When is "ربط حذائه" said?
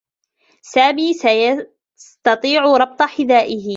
2.77-3.69